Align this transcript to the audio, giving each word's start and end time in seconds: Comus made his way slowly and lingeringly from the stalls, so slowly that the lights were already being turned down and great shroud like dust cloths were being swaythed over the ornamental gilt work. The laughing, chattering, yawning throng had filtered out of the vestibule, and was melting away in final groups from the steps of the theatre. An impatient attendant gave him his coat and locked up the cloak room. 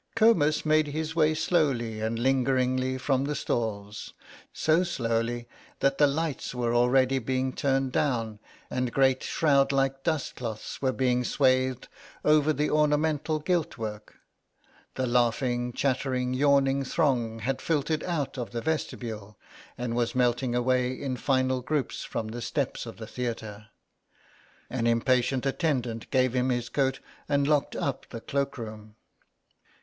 Comus 0.15 0.65
made 0.65 0.87
his 0.87 1.15
way 1.15 1.35
slowly 1.35 2.01
and 2.01 2.17
lingeringly 2.17 2.97
from 2.97 3.25
the 3.25 3.35
stalls, 3.35 4.15
so 4.51 4.83
slowly 4.83 5.47
that 5.79 5.99
the 5.99 6.07
lights 6.07 6.55
were 6.55 6.73
already 6.73 7.19
being 7.19 7.53
turned 7.53 7.91
down 7.91 8.39
and 8.71 8.91
great 8.91 9.21
shroud 9.21 9.71
like 9.71 10.01
dust 10.01 10.35
cloths 10.35 10.81
were 10.81 10.91
being 10.91 11.21
swaythed 11.21 11.85
over 12.25 12.51
the 12.51 12.67
ornamental 12.67 13.37
gilt 13.37 13.77
work. 13.77 14.15
The 14.95 15.05
laughing, 15.05 15.71
chattering, 15.71 16.33
yawning 16.33 16.83
throng 16.83 17.37
had 17.37 17.61
filtered 17.61 18.03
out 18.03 18.39
of 18.39 18.49
the 18.49 18.61
vestibule, 18.61 19.37
and 19.77 19.95
was 19.95 20.15
melting 20.15 20.55
away 20.55 20.93
in 20.99 21.15
final 21.15 21.61
groups 21.61 22.03
from 22.03 22.29
the 22.29 22.41
steps 22.41 22.87
of 22.87 22.97
the 22.97 23.05
theatre. 23.05 23.67
An 24.67 24.87
impatient 24.87 25.45
attendant 25.45 26.09
gave 26.09 26.33
him 26.33 26.49
his 26.49 26.69
coat 26.69 26.99
and 27.29 27.47
locked 27.47 27.75
up 27.75 28.09
the 28.09 28.19
cloak 28.21 28.57
room. 28.57 28.95